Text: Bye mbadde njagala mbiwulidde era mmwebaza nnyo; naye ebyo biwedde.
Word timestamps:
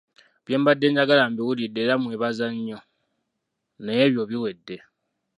Bye 0.43 0.57
mbadde 0.61 0.85
njagala 0.89 1.23
mbiwulidde 1.31 1.79
era 1.85 1.95
mmwebaza 1.97 2.47
nnyo; 2.53 2.79
naye 3.83 4.01
ebyo 4.07 4.23
biwedde. 4.29 4.75